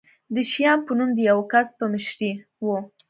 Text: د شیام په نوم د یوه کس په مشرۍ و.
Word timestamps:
د 0.33 0.35
شیام 0.51 0.79
په 0.87 0.91
نوم 0.97 1.09
د 1.15 1.19
یوه 1.29 1.43
کس 1.51 1.67
په 1.77 1.85
مشرۍ 1.93 2.31
و. 2.63 2.67